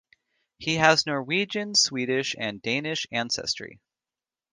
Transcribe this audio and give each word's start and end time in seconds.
He 0.57 0.77
has 0.77 1.05
Norwegian, 1.05 1.75
Swedish, 1.75 2.35
and 2.39 2.59
Danish 2.59 3.05
ancestry. 3.11 3.79